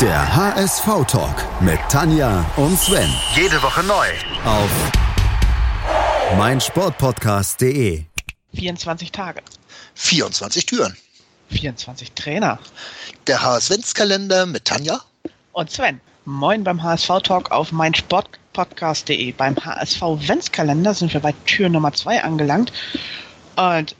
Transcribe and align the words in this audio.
Der 0.00 0.34
HSV-Talk 0.34 1.60
mit 1.60 1.78
Tanja 1.88 2.44
und 2.56 2.76
Sven. 2.76 3.08
Jede 3.36 3.62
Woche 3.62 3.84
neu. 3.84 4.08
Auf 4.44 4.68
meinsportpodcast.de. 6.36 8.02
24 8.54 9.12
Tage. 9.12 9.40
24 9.94 10.66
Türen. 10.66 10.96
24 11.50 12.10
Trainer. 12.10 12.58
Der 13.28 13.40
HSV-Kalender 13.40 14.46
mit 14.46 14.64
Tanja. 14.64 15.00
Und 15.52 15.70
Sven. 15.70 16.00
Moin 16.24 16.64
beim 16.64 16.82
HSV-Talk 16.82 17.52
auf 17.52 17.70
meinsportpodcast.de. 17.70 19.30
Beim 19.30 19.54
HSV-Ventskalender 19.54 20.92
sind 20.92 21.14
wir 21.14 21.20
bei 21.20 21.32
Tür 21.46 21.68
Nummer 21.68 21.92
2 21.92 22.24
angelangt. 22.24 22.72
Und 23.54 23.94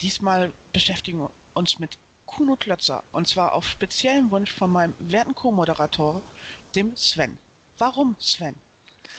diesmal 0.00 0.52
beschäftigen 0.72 1.18
wir 1.18 1.30
uns 1.54 1.80
mit 1.80 1.98
Kuno 2.26 2.56
Klötzer. 2.56 3.02
Und 3.12 3.28
zwar 3.28 3.52
auf 3.52 3.66
speziellen 3.66 4.30
Wunsch 4.30 4.52
von 4.52 4.70
meinem 4.70 4.94
werten 4.98 5.34
Co-Moderator, 5.34 6.22
dem 6.74 6.96
Sven. 6.96 7.38
Warum, 7.78 8.16
Sven? 8.18 8.54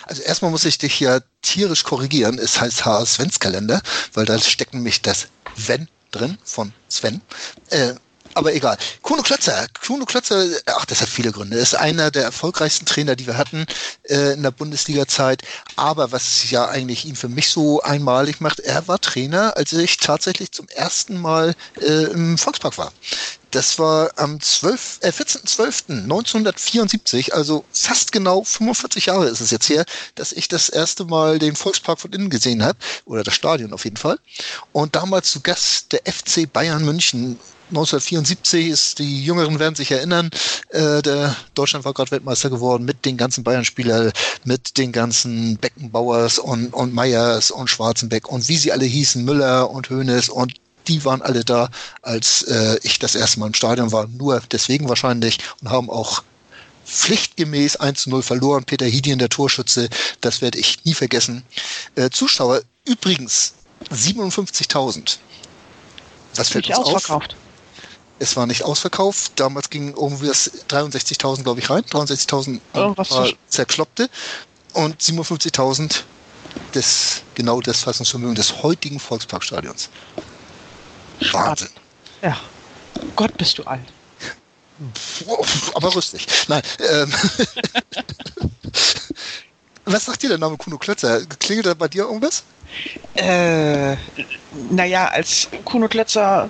Also 0.04 0.22
erstmal 0.24 0.52
muss 0.52 0.66
ich 0.66 0.78
dich 0.78 1.00
ja 1.00 1.20
tierisch 1.42 1.84
korrigieren. 1.84 2.38
Es 2.38 2.60
heißt 2.60 2.86
HSV-Kalender, 2.86 3.82
weil 4.14 4.26
da 4.26 4.38
steckt 4.40 4.74
nämlich 4.74 5.02
das 5.02 5.28
Wenn 5.56 5.88
drin 6.12 6.38
von 6.44 6.74
Sven. 6.90 7.22
Äh, 7.70 7.94
aber 8.36 8.54
egal. 8.54 8.78
Kuno 9.02 9.24
Klötzer, 9.24 9.66
Kuno 9.86 10.06
Klötzer, 10.06 10.46
ach, 10.66 10.86
das 10.86 11.02
hat 11.02 11.10
viele 11.10 11.32
Gründe. 11.32 11.58
ist 11.58 11.74
einer 11.74 12.12
der 12.12 12.24
erfolgreichsten 12.24 12.86
Trainer, 12.86 13.16
die 13.16 13.26
wir 13.26 13.38
hatten 13.38 13.66
äh, 14.04 14.34
in 14.34 14.44
der 14.44 14.52
Bundesliga-Zeit. 14.52 15.42
Aber 15.76 16.12
was 16.12 16.52
ja 16.52 16.68
eigentlich 16.68 17.06
ihn 17.06 17.16
für 17.16 17.30
mich 17.30 17.50
so 17.50 17.82
einmalig 17.82 18.42
macht, 18.42 18.60
er 18.60 18.88
war 18.88 19.00
Trainer, 19.00 19.58
als 19.58 19.74
ich 19.74 19.98
tatsächlich 19.98 20.52
zum 20.52 20.68
ersten 20.70 21.20
Mal 21.20 21.56
äh, 21.82 22.04
im 22.12 22.38
Volkspark 22.38 22.78
war. 22.78 22.94
Das 23.52 23.78
war 23.80 24.12
am 24.18 24.42
12, 24.42 25.00
äh, 25.02 25.12
14.12.1974, 25.12 27.32
also 27.32 27.64
fast 27.72 28.12
genau 28.12 28.44
45 28.44 29.06
Jahre 29.06 29.30
ist 29.30 29.40
es 29.40 29.50
jetzt 29.50 29.70
her, 29.70 29.86
dass 30.16 30.34
ich 30.34 30.50
das 30.50 30.68
erste 30.68 31.06
Mal 31.06 31.40
den 31.40 31.56
Volkspark 31.56 32.02
von 32.02 32.12
innen 32.12 32.30
gesehen 32.30 32.64
habe, 32.64 32.78
oder 33.06 33.24
das 33.24 33.34
Stadion 33.34 33.72
auf 33.72 33.86
jeden 33.86 33.96
Fall. 33.96 34.20
Und 34.74 34.98
damals 34.98 35.32
zu 35.32 35.40
Gast 35.40 35.94
der 35.94 36.02
FC 36.04 36.52
Bayern 36.52 36.84
München 36.84 37.40
1974 37.70 38.68
ist, 38.68 39.00
die 39.00 39.26
Jüngeren 39.26 39.60
werden 39.60 39.76
sich 39.76 39.92
erinnern, 39.92 40.30
äh, 40.70 41.02
der 41.02 41.36
Deutschland 41.56 41.84
war 41.84 41.94
gerade 41.94 42.12
Weltmeister 42.12 42.52
geworden 42.52 42.86
mit 42.86 43.06
den 43.06 43.18
ganzen 43.18 43.44
Bayern-Spielern, 43.44 44.12
mit 44.44 44.78
den 44.78 44.92
ganzen 44.92 45.58
Beckenbauers 45.58 46.38
und, 46.38 46.74
und 46.74 46.94
Meyers 46.94 47.50
und 47.50 47.70
Schwarzenbeck 47.70 48.28
und 48.28 48.48
wie 48.48 48.58
sie 48.58 48.72
alle 48.72 48.86
hießen, 48.86 49.26
Müller 49.26 49.72
und 49.72 49.90
Hoeneß 49.90 50.30
und 50.30 50.54
die 50.88 51.04
waren 51.04 51.24
alle 51.24 51.44
da, 51.44 51.70
als 52.04 52.44
äh, 52.44 52.78
ich 52.84 53.00
das 53.00 53.16
erste 53.16 53.40
Mal 53.40 53.48
im 53.48 53.56
Stadion 53.56 53.92
war, 53.92 54.08
nur 54.08 54.42
deswegen 54.52 54.88
wahrscheinlich 54.88 55.40
und 55.62 55.72
haben 55.72 55.90
auch 55.90 56.22
pflichtgemäß 56.86 57.78
1 57.78 58.04
zu 58.04 58.10
0 58.12 58.22
verloren. 58.22 58.64
Peter 58.64 58.86
Hidien, 58.86 59.18
der 59.18 59.30
Torschütze, 59.30 59.90
das 60.22 60.42
werde 60.42 60.60
ich 60.60 60.86
nie 60.86 60.94
vergessen. 60.94 61.44
Äh, 61.96 62.12
Zuschauer 62.12 62.62
übrigens 62.86 63.56
57.000. 63.92 65.18
Was 66.36 66.50
fällt 66.50 66.68
uns 66.68 66.78
ausverkauft. 66.78 67.32
auf? 67.34 67.45
Es 68.20 68.38
war 68.38 68.48
nicht 68.48 68.64
ausverkauft. 68.64 69.34
Damals 69.36 69.70
gingen 69.70 69.94
irgendwie 69.96 70.30
63.000, 70.30 71.44
glaube 71.44 71.60
ich, 71.60 71.70
rein. 71.70 71.84
63.000 71.84 72.62
Irgendwas 72.74 73.34
zerkloppte. 73.48 74.10
Und 74.74 75.02
57.000 75.02 76.04
das, 76.72 77.22
genau 77.36 77.62
das 77.62 77.82
Fassungsvermögen 77.82 78.36
des 78.36 78.64
heutigen 78.64 79.00
Volksparkstadions. 79.00 79.90
Wahnsinn. 81.32 81.70
Ja. 82.22 82.38
Gott, 83.16 83.36
bist 83.38 83.58
du 83.58 83.64
alt. 83.64 83.94
Aber 85.74 85.96
rüstig. 85.96 86.28
Nein. 86.48 86.62
Ähm, 86.80 87.14
Was 89.86 90.06
sagt 90.06 90.24
dir 90.24 90.30
der 90.30 90.38
Name 90.38 90.58
Kuno 90.58 90.78
Klötzer? 90.78 91.22
Klingelt 91.40 91.68
da 91.68 91.74
bei 91.74 91.88
dir 91.88 92.04
irgendwas? 92.04 92.44
Äh, 93.14 93.96
naja, 94.72 95.08
als 95.08 95.48
Kuno 95.64 95.88
Klötzer 95.88 96.50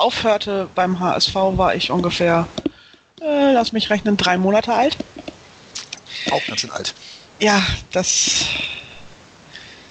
aufhörte 0.00 0.68
beim 0.74 0.98
HSV, 0.98 1.34
war 1.34 1.74
ich 1.74 1.90
ungefähr, 1.90 2.46
äh, 3.20 3.52
lass 3.52 3.72
mich 3.72 3.90
rechnen, 3.90 4.16
drei 4.16 4.38
Monate 4.38 4.72
alt. 4.72 4.96
Auch 6.30 6.44
ganz 6.46 6.60
schön 6.60 6.70
alt. 6.70 6.94
Ja, 7.38 7.62
das. 7.92 8.44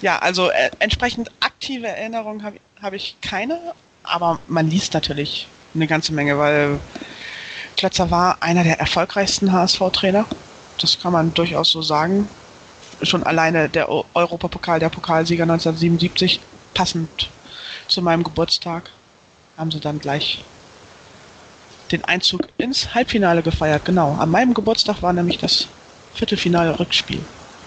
Ja, 0.00 0.18
also 0.18 0.50
äh, 0.50 0.70
entsprechend 0.78 1.30
aktive 1.40 1.86
Erinnerungen 1.86 2.42
habe 2.42 2.58
hab 2.80 2.92
ich 2.92 3.16
keine, 3.20 3.60
aber 4.02 4.38
man 4.48 4.70
liest 4.70 4.94
natürlich 4.94 5.46
eine 5.74 5.86
ganze 5.86 6.12
Menge, 6.12 6.38
weil 6.38 6.80
Klötzer 7.76 8.10
war 8.10 8.38
einer 8.40 8.64
der 8.64 8.80
erfolgreichsten 8.80 9.52
HSV-Trainer. 9.52 10.26
Das 10.80 10.98
kann 11.00 11.12
man 11.12 11.34
durchaus 11.34 11.70
so 11.70 11.82
sagen. 11.82 12.28
Schon 13.02 13.22
alleine 13.22 13.68
der 13.68 13.88
Europapokal, 13.88 14.78
der 14.80 14.88
Pokalsieger 14.88 15.44
1977, 15.44 16.40
passend 16.74 17.30
zu 17.88 18.02
meinem 18.02 18.22
Geburtstag, 18.22 18.90
haben 19.56 19.70
sie 19.70 19.80
dann 19.80 19.98
gleich 19.98 20.44
den 21.92 22.04
Einzug 22.04 22.42
ins 22.58 22.94
Halbfinale 22.94 23.42
gefeiert. 23.42 23.84
Genau, 23.84 24.14
an 24.14 24.30
meinem 24.30 24.54
Geburtstag 24.54 25.02
war 25.02 25.12
nämlich 25.12 25.38
das 25.38 25.66
Viertelfinale-Rückspiel. 26.14 27.20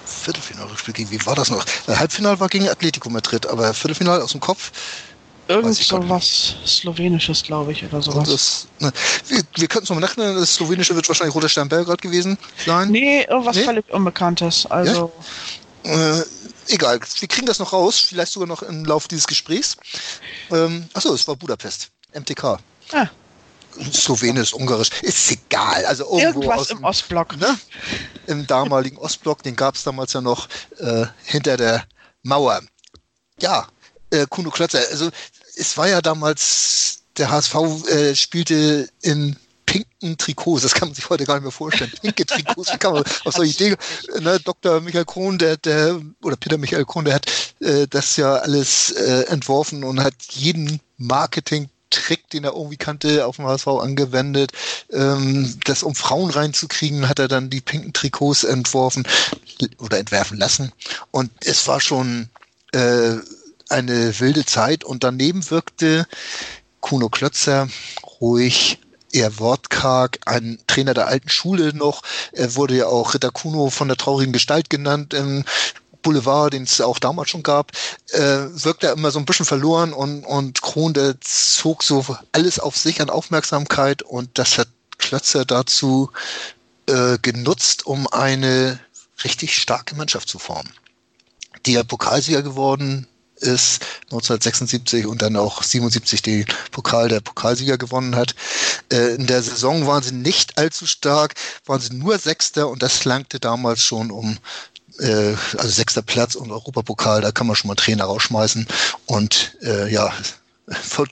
Viertelfinale-Rückspiel 0.06 0.94
gegen, 0.94 1.12
wie 1.12 1.26
war 1.26 1.36
das 1.36 1.50
noch? 1.50 1.66
Halbfinale 1.88 2.40
war 2.40 2.48
gegen 2.50 2.70
Atletico 2.70 3.10
Madrid, 3.10 3.46
aber 3.48 3.74
Viertelfinale 3.74 4.24
aus 4.24 4.32
dem 4.32 4.40
Kopf 4.40 4.72
Irgend 5.48 5.76
so 5.76 6.10
was 6.10 6.56
Slowenisches, 6.66 7.44
glaube 7.44 7.74
ich, 7.74 7.84
oder 7.84 8.02
sowas. 8.02 8.30
Das, 8.30 8.68
ne, 8.80 8.94
wir, 9.28 9.42
wir 9.56 9.68
könnten 9.68 9.84
es 9.84 9.90
nochmal 9.90 10.08
nachdenken, 10.08 10.40
das 10.40 10.56
Slowenische 10.56 10.96
wird 10.96 11.08
wahrscheinlich 11.10 11.36
Roter 11.36 11.50
Stern 11.50 11.68
Belgrad 11.68 12.02
gewesen 12.02 12.38
sein. 12.66 12.90
Nee, 12.90 13.26
irgendwas 13.30 13.58
nee? 13.58 13.64
völlig 13.64 13.94
Unbekanntes. 13.94 14.66
Also. 14.68 15.12
Ja? 15.84 16.20
Äh, 16.20 16.24
egal, 16.68 17.00
wir 17.19 17.28
kriegen 17.28 17.47
das 17.47 17.59
noch 17.59 17.74
raus, 17.74 18.00
vielleicht 18.00 18.31
sogar 18.31 18.47
noch 18.47 18.62
im 18.63 18.85
Laufe 18.85 19.07
dieses 19.07 19.28
Gesprächs. 19.28 19.78
Ähm, 20.51 20.88
achso, 20.94 21.13
es 21.13 21.28
war 21.28 21.35
Budapest, 21.35 21.91
MTK. 22.13 22.59
Ah. 22.91 23.07
Slowenisch, 23.91 24.53
Ungarisch, 24.53 24.90
ist 25.02 25.31
egal. 25.31 25.85
Also 25.85 26.03
irgendwo 26.03 26.41
Irgendwas 26.41 26.59
aus 26.59 26.69
im 26.69 26.78
dem, 26.78 26.84
Ostblock. 26.84 27.38
Ne? 27.38 27.57
Im 28.28 28.46
damaligen 28.46 28.97
Ostblock, 28.97 29.41
den 29.41 29.56
gab 29.56 29.75
es 29.75 29.84
damals 29.84 30.13
ja 30.13 30.22
noch 30.22 30.47
äh, 30.78 31.06
hinter 31.23 31.57
der 31.57 31.84
Mauer. 32.22 32.62
Ja, 33.40 33.68
äh, 34.12 34.28
Kuno 34.29 34.52
Klötzer, 34.52 34.79
also 34.91 35.09
es 35.56 35.75
war 35.78 35.88
ja 35.88 36.02
damals, 36.02 37.03
der 37.18 37.29
HSV 37.29 37.56
äh, 37.90 38.16
spielte 38.16 38.90
in 39.02 39.35
pinken 39.73 40.17
Trikots, 40.19 40.61
das 40.61 40.75
kann 40.75 40.89
man 40.89 40.95
sich 40.95 41.09
heute 41.09 41.25
gar 41.25 41.35
nicht 41.35 41.44
mehr 41.44 41.51
vorstellen. 41.51 41.91
Pinke 42.00 42.28
Trikots, 42.28 42.72
wie 42.72 42.78
kann 42.78 42.94
man 42.94 43.03
auf 43.25 43.34
so 43.34 43.41
Idee, 43.41 43.75
ne, 44.19 44.39
Dr. 44.39 44.81
Michael 44.81 45.06
Krohn, 45.06 45.39
der, 45.39 45.57
der, 45.57 46.00
oder 46.22 46.35
Peter 46.35 46.59
Michael 46.59 46.85
Krohn, 46.85 47.06
der 47.06 47.16
hat 47.16 47.25
äh, 47.59 47.88
das 47.88 48.16
ja 48.17 48.35
alles 48.35 48.91
äh, 48.91 49.23
entworfen 49.29 49.84
und 49.84 50.00
hat 50.00 50.13
jeden 50.29 50.79
Marketing 50.97 51.69
Trick, 51.89 52.29
den 52.29 52.44
er 52.44 52.53
irgendwie 52.53 52.78
kannte, 52.78 53.25
auf 53.25 53.38
dem 53.38 53.45
HSV 53.45 53.67
angewendet. 53.67 54.51
Ähm, 54.91 55.59
das, 55.66 55.81
um 55.81 55.95
Frauen 55.95 56.29
reinzukriegen, 56.29 57.09
hat 57.09 57.17
er 57.17 57.28
dann 57.28 57.50
die 57.50 57.61
pinken 57.61 57.94
Trikots 57.94 58.44
entworfen 58.44 59.07
oder 59.79 59.97
entwerfen 59.97 60.38
lassen. 60.38 60.72
Und 61.09 61.31
es 61.44 61.67
war 61.67 61.81
schon 61.81 62.29
äh, 62.73 63.16
eine 63.69 64.19
wilde 64.19 64.45
Zeit 64.45 64.84
und 64.84 65.03
daneben 65.03 65.50
wirkte 65.50 66.05
Kuno 66.79 67.09
Klötzer 67.09 67.69
ruhig, 68.22 68.79
eher 69.13 69.40
wortkarg, 69.40 70.19
ein 70.25 70.59
Trainer 70.68 70.94
der 70.94 71.07
alten 71.07 71.29
Schule 71.29 71.74
noch. 71.74 72.01
Er 72.31 72.56
wurde 72.56 72.75
ja 72.75 72.88
auch 72.88 73.13
Ritter 73.13 73.31
Kuno 73.31 73.69
von 73.69 73.88
der 73.88 73.97
traurigen 73.97 74.34
Gestalt 74.34 74.69
genannt 74.69 75.13
im 75.13 75.46
Boulevard, 76.01 76.53
den 76.53 76.63
es 76.63 76.81
auch 76.81 77.00
damals 77.00 77.29
schon 77.29 77.44
gab, 77.44 77.72
äh, 78.09 78.19
wirkte 78.19 78.88
er 78.88 78.94
immer 78.94 79.09
so 79.09 79.19
ein 79.19 79.25
bisschen 79.25 79.46
verloren 79.46 79.94
und, 79.94 80.25
und 80.25 80.62
Kron, 80.62 80.94
der 80.94 81.16
zog 81.22 81.81
so 81.81 82.06
alles 82.34 82.59
auf 82.59 82.78
sich 82.78 83.02
an 83.02 83.09
Aufmerksamkeit 83.09 84.03
und 84.03 84.29
das 84.38 84.57
hat 84.57 84.68
Klötzer 84.97 85.46
dazu 85.46 86.11
äh, 86.88 87.17
genutzt, 87.22 87.88
um 87.88 88.08
eine 88.08 88.79
richtig 89.23 89.55
starke 89.55 89.96
Mannschaft 89.96 90.28
zu 90.28 90.38
formen. 90.38 90.72
Die 91.66 91.73
ja 91.73 91.84
Pokalsieger 91.84 92.41
geworden 92.41 93.08
ist, 93.43 93.81
1976 94.05 95.05
und 95.05 95.22
dann 95.22 95.35
auch 95.35 95.63
77 95.63 96.22
den 96.22 96.45
Pokal 96.72 97.09
der 97.09 97.22
Pokalsieger 97.22 97.78
gewonnen 97.78 98.16
hat. 98.16 98.35
Äh, 98.91 99.16
in 99.16 99.28
der 99.28 99.43
Saison 99.43 99.85
waren 99.87 100.03
sie 100.03 100.13
nicht 100.13 100.57
allzu 100.57 100.87
stark, 100.87 101.35
waren 101.66 101.81
sie 101.81 101.93
nur 101.93 102.17
Sechster 102.17 102.69
und 102.69 102.81
das 102.81 103.05
langte 103.05 103.40
damals 103.40 103.84
schon 103.84 104.11
um 104.11 104.37
äh, 104.99 105.35
also 105.57 105.69
sechster 105.69 106.01
Platz 106.01 106.35
und 106.35 106.51
Europapokal, 106.51 107.22
da 107.22 107.31
kann 107.31 107.47
man 107.47 107.55
schon 107.55 107.67
mal 107.67 107.75
Trainer 107.75 108.05
rausschmeißen 108.05 108.67
und 109.05 109.57
äh, 109.61 109.91
ja, 109.91 110.13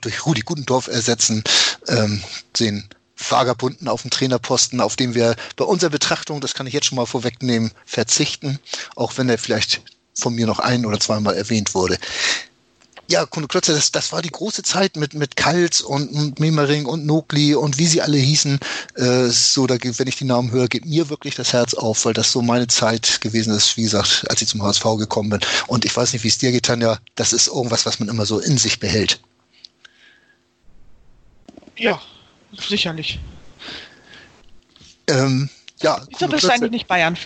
durch 0.00 0.26
Rudi 0.26 0.42
Gudendorf 0.42 0.86
ersetzen, 0.88 1.44
ähm, 1.88 2.22
den 2.58 2.88
Vagabunden 3.16 3.88
auf 3.88 4.02
dem 4.02 4.10
Trainerposten, 4.10 4.80
auf 4.80 4.96
dem 4.96 5.14
wir 5.14 5.36
bei 5.56 5.64
unserer 5.64 5.90
Betrachtung, 5.90 6.40
das 6.40 6.54
kann 6.54 6.66
ich 6.66 6.72
jetzt 6.72 6.86
schon 6.86 6.96
mal 6.96 7.06
vorwegnehmen, 7.06 7.72
verzichten, 7.84 8.58
auch 8.96 9.16
wenn 9.16 9.28
er 9.28 9.38
vielleicht 9.38 9.82
von 10.14 10.34
mir 10.34 10.46
noch 10.46 10.58
ein 10.58 10.86
oder 10.86 11.00
zweimal 11.00 11.34
erwähnt 11.34 11.74
wurde. 11.74 11.98
ja, 13.08 13.26
Kuno 13.26 13.46
Klötzer, 13.46 13.74
das, 13.74 13.92
das 13.92 14.10
war 14.12 14.22
die 14.22 14.30
große 14.30 14.62
Zeit 14.62 14.96
mit, 14.96 15.12
mit 15.12 15.36
Kals 15.36 15.82
und, 15.82 16.08
und 16.10 16.40
Memering 16.40 16.86
und 16.86 17.04
Nogli 17.04 17.54
und 17.54 17.78
wie 17.78 17.86
sie 17.86 18.00
alle 18.00 18.16
hießen. 18.16 18.58
Äh, 18.94 19.26
so, 19.26 19.66
da, 19.66 19.76
wenn 19.82 20.06
ich 20.06 20.16
die 20.16 20.24
Namen 20.24 20.50
höre, 20.50 20.68
geht 20.68 20.86
mir 20.86 21.10
wirklich 21.10 21.34
das 21.34 21.52
Herz 21.52 21.74
auf, 21.74 22.04
weil 22.04 22.14
das 22.14 22.32
so 22.32 22.40
meine 22.40 22.68
Zeit 22.68 23.20
gewesen 23.20 23.54
ist, 23.54 23.76
wie 23.76 23.82
gesagt, 23.82 24.24
als 24.30 24.40
ich 24.40 24.48
zum 24.48 24.62
HSV 24.62 24.84
gekommen 24.98 25.30
bin. 25.30 25.40
Und 25.66 25.84
ich 25.84 25.94
weiß 25.94 26.12
nicht, 26.12 26.24
wie 26.24 26.28
es 26.28 26.38
dir 26.38 26.52
geht, 26.52 26.64
Tanja, 26.64 26.98
das 27.14 27.32
ist 27.32 27.48
irgendwas, 27.48 27.84
was 27.84 28.00
man 28.00 28.08
immer 28.08 28.24
so 28.24 28.38
in 28.38 28.56
sich 28.56 28.80
behält. 28.80 29.20
Ja, 31.76 32.00
sicherlich. 32.68 33.18
Ähm, 35.08 35.50
ja, 35.82 36.00
Wieso 36.10 36.28
bist 36.28 36.44
du 36.44 36.48
eigentlich 36.48 36.70
nicht 36.70 36.86
Bayern, 36.86 37.18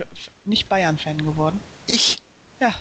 nicht 0.44 0.68
Bayern-Fan 0.68 1.18
geworden? 1.18 1.60
Ich? 1.86 2.18
Ja. 2.60 2.74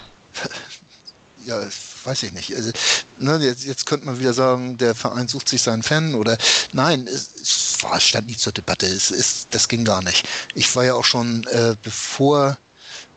Ja, 1.44 1.60
weiß 2.04 2.24
ich 2.24 2.32
nicht. 2.32 2.54
Also, 2.54 2.72
ne, 3.18 3.38
jetzt, 3.38 3.64
jetzt 3.64 3.86
könnte 3.86 4.06
man 4.06 4.18
wieder 4.18 4.34
sagen, 4.34 4.76
der 4.78 4.94
Verein 4.94 5.28
sucht 5.28 5.48
sich 5.48 5.62
seinen 5.62 5.84
Fan 5.84 6.14
oder 6.14 6.36
nein, 6.72 7.06
es, 7.06 7.30
es 7.40 7.82
war, 7.82 8.00
stand 8.00 8.26
nie 8.26 8.36
zur 8.36 8.52
Debatte. 8.52 8.86
Es, 8.86 9.10
es, 9.10 9.46
das 9.50 9.68
ging 9.68 9.84
gar 9.84 10.02
nicht. 10.02 10.26
Ich 10.54 10.74
war 10.74 10.84
ja 10.84 10.94
auch 10.94 11.04
schon, 11.04 11.44
äh, 11.44 11.76
bevor 11.82 12.58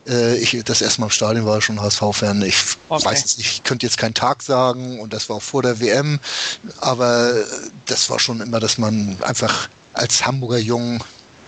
äh, 0.06 0.36
ich 0.36 0.62
das 0.64 0.80
erste 0.80 1.00
Mal 1.00 1.08
im 1.08 1.12
Stadion 1.12 1.46
war, 1.46 1.60
schon 1.60 1.80
HSV-Fan. 1.80 2.42
Ich 2.42 2.56
okay. 2.88 3.04
weiß 3.04 3.38
nicht, 3.38 3.52
ich 3.54 3.62
könnte 3.64 3.86
jetzt 3.86 3.98
keinen 3.98 4.14
Tag 4.14 4.42
sagen 4.42 5.00
und 5.00 5.12
das 5.12 5.28
war 5.28 5.36
auch 5.36 5.42
vor 5.42 5.62
der 5.62 5.80
WM, 5.80 6.20
aber 6.78 7.34
das 7.86 8.10
war 8.10 8.18
schon 8.18 8.40
immer, 8.40 8.60
dass 8.60 8.78
man 8.78 9.16
einfach 9.22 9.68
als 9.92 10.24
Hamburger 10.24 10.58
Jung 10.58 11.02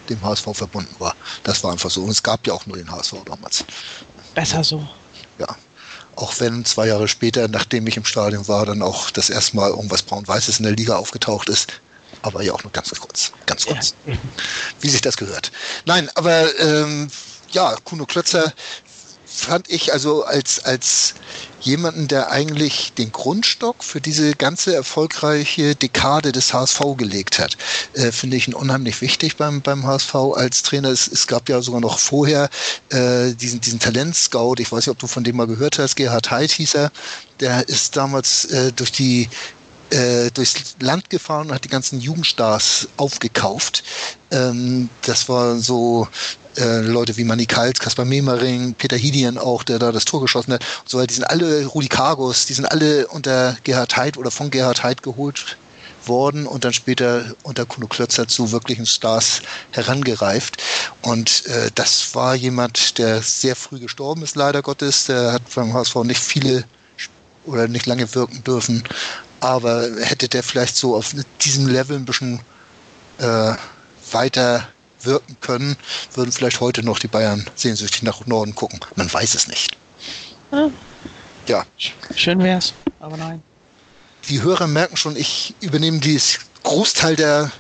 dem 0.09 0.21
HSV 0.23 0.49
verbunden 0.53 0.95
war. 0.99 1.15
Das 1.45 1.63
war 1.63 1.73
einfach 1.73 1.91
so. 1.91 2.03
Und 2.03 2.11
es 2.11 2.23
gab 2.23 2.47
ja 2.47 2.55
auch 2.55 2.67
nur 2.67 2.77
den 2.77 2.91
HSV 2.91 3.15
damals. 3.25 3.65
Besser 4.35 4.65
so. 4.65 4.87
Ja. 5.39 5.57
Auch 6.17 6.39
wenn 6.41 6.65
zwei 6.65 6.89
Jahre 6.89 7.09
später, 7.09 7.49
nachdem 7.49 7.87
ich 7.87 7.97
im 7.97 8.05
Stadion 8.05 8.47
war, 8.47 8.67
dann 8.67 8.83
auch 8.83 9.11
das 9.11 9.31
erste 9.31 9.57
Mal 9.57 9.71
irgendwas 9.71 10.03
Braun-Weißes 10.03 10.59
in 10.59 10.65
der 10.65 10.75
Liga 10.75 10.97
aufgetaucht 10.97 11.49
ist. 11.49 11.73
Aber 12.21 12.43
ja 12.43 12.53
auch 12.53 12.63
nur 12.63 12.73
ganz 12.73 12.91
kurz. 13.01 13.33
Ganz 13.47 13.65
kurz. 13.65 13.95
Ja. 14.07 14.15
Wie 14.81 14.91
sich 14.91 15.01
das 15.01 15.17
gehört. 15.17 15.51
Nein, 15.87 16.11
aber 16.15 16.59
ähm, 16.61 17.09
ja, 17.51 17.75
Kuno 17.85 18.05
Klötzer 18.05 18.53
fand 19.35 19.71
ich 19.71 19.93
also 19.93 20.25
als, 20.25 20.65
als 20.65 21.15
jemanden, 21.61 22.09
der 22.09 22.31
eigentlich 22.31 22.93
den 22.95 23.13
Grundstock 23.13 23.83
für 23.83 24.01
diese 24.01 24.33
ganze 24.35 24.75
erfolgreiche 24.75 25.75
Dekade 25.75 26.33
des 26.33 26.53
HSV 26.53 26.81
gelegt 26.97 27.39
hat, 27.39 27.57
äh, 27.95 28.13
finde 28.13 28.37
ich 28.37 28.49
ihn 28.49 28.55
unheimlich 28.55 29.01
wichtig 29.01 29.37
beim, 29.37 29.63
beim 29.63 29.87
HSV 29.87 30.15
als 30.35 30.63
Trainer. 30.63 30.91
Es, 30.91 31.07
es 31.09 31.27
gab 31.27 31.49
ja 31.49 31.63
sogar 31.63 31.81
noch 31.81 31.99
vorher 31.99 32.51
äh, 32.91 33.33
diesen, 33.35 33.61
diesen 33.61 33.79
Talentscout, 33.79 34.57
ich 34.59 34.71
weiß 34.71 34.87
nicht, 34.87 34.93
ob 34.93 34.99
du 34.99 35.07
von 35.07 35.25
dem 35.25 35.37
mal 35.37 35.47
gehört 35.47 35.79
hast, 35.79 35.97
Gerhard 35.97 36.31
Heid 36.31 36.51
hieß 36.51 36.75
er, 36.75 36.93
der 37.41 37.69
ist 37.69 37.97
damals 37.97 38.45
äh, 38.47 38.73
durch 38.73 38.93
die 38.93 39.29
äh, 39.93 40.31
durchs 40.31 40.77
Land 40.81 41.11
gefahren 41.11 41.49
und 41.49 41.55
hat 41.55 41.65
die 41.65 41.69
ganzen 41.69 42.01
Jugendstars 42.01 42.89
aufgekauft. 42.97 43.85
Ähm, 44.31 44.89
das 45.03 45.29
war 45.29 45.59
so 45.59 46.09
äh, 46.57 46.81
Leute 46.81 47.17
wie 47.17 47.25
Manny 47.25 47.47
Kals, 47.47 47.79
Kaspar 47.79 48.05
Memering, 48.05 48.75
Peter 48.75 48.97
Hidien 48.97 49.39
auch, 49.39 49.63
der 49.63 49.79
da 49.79 49.93
das 49.93 50.05
Tor 50.05 50.21
geschossen 50.21 50.55
hat 50.55 50.65
und 50.81 50.89
so 50.89 50.99
weiter. 50.99 51.09
Die 51.09 51.15
sind 51.15 51.25
alle, 51.25 51.67
Rudi 51.67 51.89
Kargus, 51.89 52.47
die 52.47 52.55
sind 52.55 52.67
alle 52.67 53.07
unter 53.09 53.57
Gerhard 53.65 53.97
Heid 53.97 54.17
oder 54.17 54.31
von 54.31 54.51
Gerhard 54.51 54.83
Heid 54.83 55.03
geholt 55.03 55.57
worden 56.07 56.47
und 56.47 56.65
dann 56.65 56.73
später 56.73 57.25
unter 57.43 57.65
Kuno 57.65 57.87
Klötzer 57.87 58.27
zu 58.27 58.51
wirklichen 58.51 58.87
Stars 58.87 59.43
herangereift. 59.71 60.63
Und 61.03 61.47
äh, 61.47 61.71
das 61.75 62.15
war 62.15 62.35
jemand, 62.35 62.99
der 62.99 63.23
sehr 63.23 63.57
früh 63.57 63.79
gestorben 63.79 64.23
ist, 64.23 64.37
leider 64.37 64.63
Gottes. 64.63 65.07
Der 65.07 65.33
hat 65.33 65.43
beim 65.55 65.73
HSV 65.73 65.97
nicht 66.05 66.21
viele 66.21 66.65
oder 67.45 67.69
nicht 67.69 67.87
lange 67.87 68.13
wirken 68.15 68.43
dürfen. 68.45 68.85
Aber 69.43 69.89
hätte 70.01 70.29
der 70.29 70.45
vielleicht 70.45 70.77
so 70.77 70.95
auf 70.95 71.17
diesem 71.41 71.67
Level 71.67 71.97
ein 71.97 72.05
bisschen 72.05 72.39
äh, 73.19 73.55
weiter 74.13 74.69
wirken 75.01 75.37
können, 75.41 75.77
würden 76.15 76.31
vielleicht 76.31 76.61
heute 76.61 76.85
noch 76.85 77.01
die 77.01 77.09
Bayern 77.09 77.45
sehnsüchtig 77.57 78.05
nach 78.05 78.25
Norden 78.27 78.55
gucken. 78.55 78.79
Man 78.95 79.13
weiß 79.13 79.35
es 79.35 79.49
nicht. 79.49 79.77
Ja. 80.53 80.71
ja. 81.49 81.67
Schön 82.15 82.41
wär's, 82.41 82.73
aber 83.01 83.17
nein. 83.17 83.43
Die 84.29 84.43
Hörer 84.43 84.69
merken 84.69 84.97
schon, 84.97 85.17
ich 85.17 85.57
übernehme 85.61 85.99
die 85.99 86.21
Großteil 86.63 87.17
der, 87.17 87.51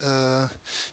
äh, 0.00 0.48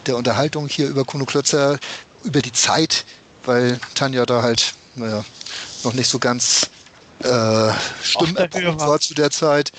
der 0.06 0.16
Unterhaltung 0.16 0.68
hier 0.68 0.86
über 0.86 1.04
Kuno 1.04 1.24
Klötzer 1.24 1.80
über 2.22 2.42
die 2.42 2.52
Zeit, 2.52 3.04
weil 3.44 3.80
Tanja 3.96 4.24
da 4.24 4.42
halt, 4.42 4.74
naja, 4.94 5.24
noch 5.82 5.94
nicht 5.94 6.08
so 6.08 6.20
ganz 6.20 6.70
äh, 7.20 7.72
Stimmen 8.02 8.78
war 8.78 9.00
zu 9.00 9.14
der 9.14 9.30
Zeit. 9.30 9.72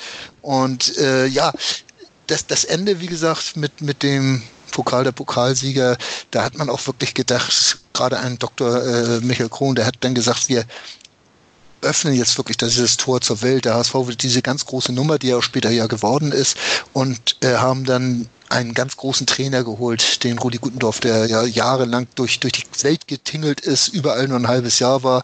Und 0.50 0.98
äh, 0.98 1.28
ja, 1.28 1.54
das, 2.26 2.48
das 2.48 2.64
Ende, 2.64 3.00
wie 3.02 3.06
gesagt, 3.06 3.56
mit, 3.56 3.82
mit 3.82 4.02
dem 4.02 4.42
Pokal 4.72 5.04
der 5.04 5.12
Pokalsieger, 5.12 5.96
da 6.32 6.44
hat 6.44 6.58
man 6.58 6.72
auch 6.72 6.88
wirklich 6.88 7.14
gedacht, 7.14 7.78
gerade 7.94 8.18
ein 8.18 8.40
Dr. 8.40 8.84
Äh, 8.84 9.20
Michael 9.20 9.50
Krohn, 9.50 9.76
der 9.76 9.86
hat 9.86 9.98
dann 10.00 10.16
gesagt, 10.16 10.50
wir 10.50 10.66
öffnen 11.82 12.16
jetzt 12.16 12.36
wirklich 12.40 12.58
dieses 12.58 12.98
Tor 12.98 13.22
zur 13.22 13.44
Welt. 13.44 13.66
Der 13.66 13.76
HSV 13.76 13.94
wird 13.94 14.24
diese 14.24 14.42
ganz 14.42 14.66
große 14.66 14.92
Nummer, 14.92 15.20
die 15.20 15.30
er 15.30 15.38
auch 15.38 15.44
später 15.44 15.70
ja 15.70 15.86
geworden 15.86 16.32
ist, 16.32 16.58
und 16.94 17.38
äh, 17.44 17.58
haben 17.58 17.84
dann 17.84 18.28
einen 18.50 18.74
ganz 18.74 18.98
großen 18.98 19.28
Trainer 19.28 19.64
geholt, 19.64 20.24
den 20.24 20.38
Rudi 20.40 20.58
Gutendorf, 20.58 21.00
der 21.00 21.28
ja 21.28 21.44
jahrelang 21.44 22.08
durch, 22.16 22.40
durch 22.40 22.54
die 22.54 22.84
Welt 22.84 23.08
getingelt 23.08 23.62
ist, 23.62 23.90
überall 23.90 24.28
nur 24.28 24.38
ein 24.38 24.48
halbes 24.48 24.80
Jahr 24.80 25.04
war. 25.04 25.24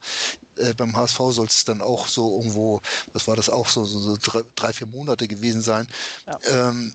Äh, 0.56 0.74
beim 0.74 0.96
HSV 0.96 1.18
soll 1.32 1.48
es 1.48 1.66
dann 1.66 1.82
auch 1.82 2.08
so 2.08 2.38
irgendwo, 2.38 2.82
was 3.14 3.28
war 3.28 3.36
das 3.36 3.50
auch, 3.50 3.68
so, 3.68 3.84
so, 3.84 4.00
so 4.00 4.18
drei, 4.22 4.44
drei, 4.56 4.74
vier 4.74 4.88
Monate 4.88 5.28
gewesen 5.28 5.62
sein. 5.62 5.88
Ja. 6.28 6.40
Ähm, 6.70 6.94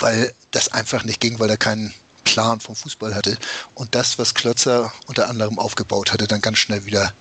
weil 0.00 0.32
das 0.50 0.72
einfach 0.72 1.04
nicht 1.04 1.20
ging, 1.20 1.38
weil 1.38 1.50
er 1.50 1.56
keinen 1.56 1.92
Plan 2.24 2.58
vom 2.60 2.74
Fußball 2.74 3.14
hatte. 3.14 3.36
Und 3.74 3.94
das, 3.94 4.18
was 4.18 4.34
Klötzer 4.34 4.92
unter 5.06 5.28
anderem 5.28 5.58
aufgebaut 5.58 6.12
hatte, 6.12 6.26
dann 6.26 6.40
ganz 6.40 6.58
schnell 6.58 6.84
wieder 6.86 7.12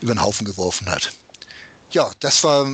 über 0.00 0.14
den 0.14 0.22
Haufen 0.22 0.46
geworfen 0.46 0.88
hat. 0.88 1.12
Ja, 1.90 2.10
das 2.20 2.42
war 2.44 2.66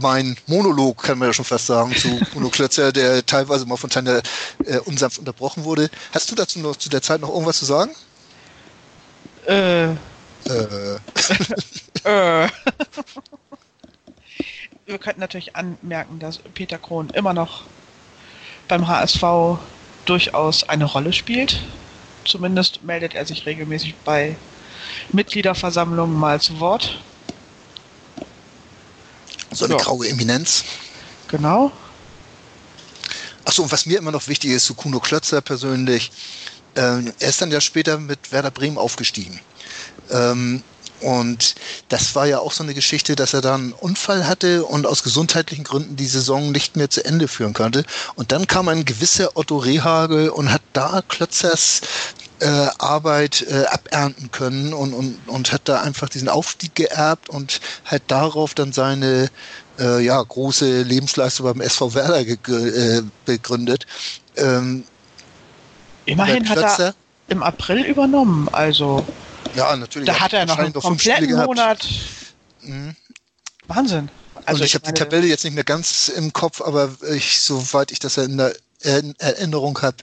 mein 0.00 0.36
Monolog, 0.46 1.02
kann 1.02 1.18
man 1.18 1.28
ja 1.28 1.32
schon 1.32 1.44
fast 1.44 1.66
sagen, 1.66 1.94
zu 1.94 2.18
Bruno 2.32 2.48
Klötzer, 2.48 2.92
der 2.92 3.24
teilweise 3.24 3.66
mal 3.66 3.76
von 3.76 3.90
Tanja 3.90 4.20
äh, 4.64 4.78
unsanft 4.80 5.18
unterbrochen 5.18 5.64
wurde. 5.64 5.90
Hast 6.12 6.30
du 6.30 6.34
dazu 6.34 6.58
noch 6.60 6.76
zu 6.76 6.88
der 6.88 7.02
Zeit 7.02 7.20
noch 7.20 7.30
irgendwas 7.30 7.58
zu 7.58 7.64
sagen? 7.64 7.90
Äh. 9.46 9.90
Äh. 9.90 9.94
äh. 12.04 12.48
Wir 14.86 14.98
könnten 14.98 15.20
natürlich 15.20 15.56
anmerken, 15.56 16.18
dass 16.20 16.38
Peter 16.38 16.78
Krohn 16.78 17.10
immer 17.10 17.32
noch 17.32 17.64
beim 18.68 18.86
HSV 18.86 19.58
durchaus 20.04 20.62
eine 20.68 20.84
Rolle 20.84 21.12
spielt. 21.12 21.60
Zumindest 22.24 22.82
meldet 22.84 23.14
er 23.14 23.26
sich 23.26 23.46
regelmäßig 23.46 23.94
bei 24.04 24.36
Mitgliederversammlungen 25.12 26.16
mal 26.16 26.40
zu 26.40 26.60
Wort. 26.60 27.00
So 29.56 29.64
eine 29.64 29.74
ja. 29.74 29.80
graue 29.80 30.08
Eminenz. 30.08 30.64
Genau. 31.28 31.72
Achso, 33.44 33.62
und 33.62 33.72
was 33.72 33.86
mir 33.86 33.98
immer 33.98 34.12
noch 34.12 34.28
wichtig 34.28 34.50
ist, 34.50 34.66
zu 34.66 34.74
Kuno 34.74 35.00
Klötzer 35.00 35.40
persönlich, 35.40 36.10
ähm, 36.74 37.12
er 37.18 37.28
ist 37.28 37.40
dann 37.40 37.50
ja 37.50 37.60
später 37.60 37.98
mit 37.98 38.32
Werder 38.32 38.50
Bremen 38.50 38.76
aufgestiegen. 38.76 39.40
Ähm, 40.10 40.62
und 41.00 41.54
das 41.88 42.14
war 42.14 42.26
ja 42.26 42.38
auch 42.38 42.52
so 42.52 42.62
eine 42.62 42.72
Geschichte, 42.72 43.16
dass 43.16 43.34
er 43.34 43.42
dann 43.42 43.60
einen 43.60 43.72
Unfall 43.72 44.26
hatte 44.26 44.64
und 44.64 44.86
aus 44.86 45.02
gesundheitlichen 45.02 45.64
Gründen 45.64 45.96
die 45.96 46.06
Saison 46.06 46.50
nicht 46.52 46.76
mehr 46.76 46.88
zu 46.88 47.04
Ende 47.04 47.28
führen 47.28 47.52
konnte. 47.52 47.84
Und 48.14 48.32
dann 48.32 48.46
kam 48.46 48.68
ein 48.68 48.84
gewisser 48.84 49.36
Otto 49.36 49.58
Rehagel 49.58 50.30
und 50.30 50.52
hat 50.52 50.62
da 50.72 51.02
Klötzers 51.06 51.82
äh, 52.40 52.68
Arbeit 52.78 53.42
äh, 53.42 53.64
abernten 53.66 54.30
können 54.30 54.72
und, 54.74 54.92
und, 54.92 55.18
und 55.26 55.52
hat 55.52 55.62
da 55.64 55.80
einfach 55.80 56.08
diesen 56.08 56.28
Aufstieg 56.28 56.74
geerbt 56.74 57.28
und 57.28 57.60
hat 57.84 58.02
darauf 58.08 58.54
dann 58.54 58.72
seine 58.72 59.30
äh, 59.78 60.04
ja, 60.04 60.22
große 60.22 60.82
Lebensleistung 60.82 61.46
beim 61.46 61.60
SV 61.60 61.94
Werder 61.94 62.20
äh, 62.20 63.02
begründet. 63.24 63.86
Ähm, 64.36 64.84
Immerhin 66.04 66.48
hat 66.48 66.78
er 66.78 66.94
im 67.28 67.42
April 67.42 67.82
übernommen, 67.84 68.48
also 68.52 69.04
ja, 69.54 69.74
natürlich. 69.74 70.06
Da 70.06 70.20
hat 70.20 70.32
er 70.32 70.46
noch 70.46 70.58
einen 70.58 70.72
kompletten 70.72 71.34
Monat. 71.44 71.86
Mhm. 72.60 72.94
Wahnsinn. 73.66 74.10
Also 74.44 74.62
ich, 74.62 74.70
ich 74.70 74.74
habe 74.74 74.86
die 74.86 74.92
Tabelle 74.92 75.26
jetzt 75.26 75.44
nicht 75.44 75.54
mehr 75.54 75.64
ganz 75.64 76.08
im 76.08 76.32
Kopf, 76.32 76.60
aber 76.60 76.90
ich, 77.14 77.40
soweit 77.40 77.90
ich 77.90 77.98
das 77.98 78.18
in 78.18 78.36
der 78.36 78.54
Erinnerung 78.82 79.80
habe, 79.82 79.96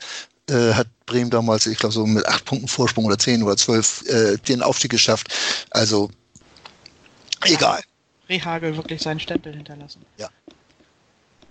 äh, 0.50 0.74
hat 0.74 0.88
Bremen 1.06 1.30
damals, 1.30 1.66
ich 1.68 1.78
glaube, 1.78 1.94
so 1.94 2.06
mit 2.06 2.26
acht 2.28 2.46
Punkten 2.46 2.68
Vorsprung 2.68 3.06
oder 3.06 3.18
zehn 3.18 3.44
oder 3.44 3.58
zwölf 3.58 4.04
äh, 4.08 4.38
den 4.38 4.62
Aufstieg 4.62 4.92
geschafft. 4.92 5.34
Also 5.70 6.10
egal. 7.46 7.82
Rehagel 8.30 8.76
wirklich 8.78 9.02
seinen 9.02 9.20
Stempel 9.20 9.56
hinterlassen. 9.56 10.06
Ja. 10.18 10.30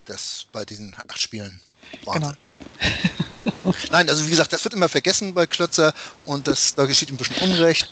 Das 0.06 0.46
bei 0.52 0.64
diesen 0.64 0.94
acht 1.08 1.20
Spielen. 1.20 1.60
Wahnsinn. 2.04 2.22
Genau. 2.22 3.74
Nein, 3.90 4.08
also 4.08 4.26
wie 4.26 4.30
gesagt, 4.30 4.52
das 4.52 4.64
wird 4.64 4.74
immer 4.74 4.88
vergessen 4.88 5.34
bei 5.34 5.46
Klötzer 5.46 5.92
und 6.24 6.46
das, 6.46 6.74
da 6.74 6.86
geschieht 6.86 7.10
ihm 7.10 7.14
ein 7.14 7.18
bisschen 7.18 7.36
Unrecht. 7.50 7.88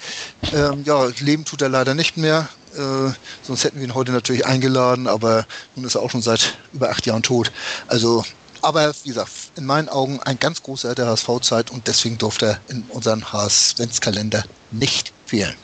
Ähm, 0.52 0.84
ja, 0.84 1.06
leben 1.20 1.44
tut 1.44 1.62
er 1.62 1.68
leider 1.68 1.94
nicht 1.94 2.16
mehr. 2.16 2.48
Äh, 2.76 3.12
sonst 3.42 3.64
hätten 3.64 3.78
wir 3.78 3.84
ihn 3.84 3.94
heute 3.94 4.12
natürlich 4.12 4.46
eingeladen, 4.46 5.08
aber 5.08 5.46
nun 5.74 5.84
ist 5.84 5.96
er 5.96 6.02
auch 6.02 6.10
schon 6.10 6.22
seit 6.22 6.56
über 6.72 6.90
acht 6.90 7.06
Jahren 7.06 7.22
tot. 7.22 7.50
Also, 7.88 8.24
aber 8.62 8.94
wie 9.02 9.08
gesagt, 9.08 9.30
in 9.56 9.64
meinen 9.64 9.88
Augen 9.88 10.20
ein 10.22 10.38
ganz 10.38 10.62
großer 10.62 10.94
der 10.94 11.06
HSV-Zeit 11.06 11.70
und 11.70 11.86
deswegen 11.86 12.18
durfte 12.18 12.46
er 12.46 12.60
in 12.68 12.82
unseren 12.90 13.32
HS-Kalender 13.32 14.44
nicht 14.70 15.12
fehlen. 15.26 15.56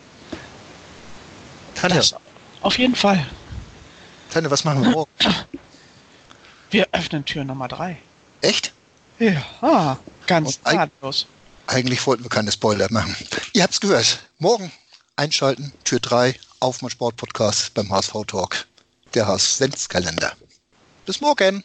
Tanja. 1.74 1.96
Das 1.96 2.14
auf 2.62 2.78
jeden 2.78 2.96
Fall. 2.96 3.26
Tanja, 4.30 4.50
was 4.50 4.64
machen 4.64 4.82
wir 4.82 4.90
morgen? 4.90 5.10
Wir 6.70 6.88
öffnen 6.90 7.24
Tür 7.24 7.44
Nummer 7.44 7.68
drei. 7.68 7.96
Echt? 8.40 8.72
Ja, 9.20 9.98
ganz 10.26 10.58
nahtlos. 10.64 11.26
Eigentlich 11.68 12.04
wollten 12.06 12.24
wir 12.24 12.28
keine 12.28 12.50
Spoiler 12.50 12.88
machen. 12.90 13.14
Ihr 13.52 13.62
habt's 13.62 13.80
gehört. 13.80 14.18
Morgen 14.38 14.70
einschalten, 15.16 15.72
Tür 15.84 16.00
3, 16.00 16.34
auf 16.60 16.82
mein 16.82 16.90
Sportpodcast 16.90 17.72
beim 17.74 17.90
HSV 17.90 18.12
Talk. 18.26 18.66
Der 19.14 19.26
HSV-Kalender. 19.26 20.32
Bis 21.06 21.20
morgen. 21.20 21.64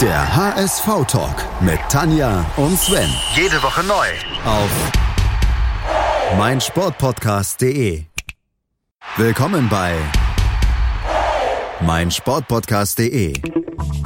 Der 0.00 0.36
HSV-Talk 0.36 1.62
mit 1.62 1.78
Tanja 1.88 2.44
und 2.58 2.78
Sven. 2.78 3.08
Jede 3.34 3.62
Woche 3.62 3.82
neu. 3.82 4.06
Auf 4.44 4.68
meinsportpodcast.de. 6.36 8.04
Willkommen 9.16 9.70
bei 9.70 9.94
meinsportpodcast.de. 11.80 13.40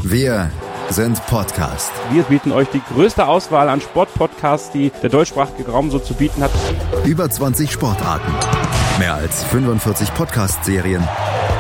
Wir 0.04 0.52
sind 0.90 1.26
Podcast. 1.26 1.90
Wir 2.12 2.22
bieten 2.22 2.52
euch 2.52 2.68
die 2.68 2.82
größte 2.94 3.26
Auswahl 3.26 3.68
an 3.68 3.80
Sportpodcasts, 3.80 4.70
die 4.70 4.92
der 5.02 5.10
deutschsprachige 5.10 5.72
Raum 5.72 5.90
so 5.90 5.98
zu 5.98 6.14
bieten 6.14 6.44
hat. 6.44 6.52
Über 7.04 7.28
20 7.28 7.68
Sportarten, 7.68 8.32
mehr 9.00 9.14
als 9.14 9.42
45 9.42 10.14
Podcast-Serien, 10.14 11.02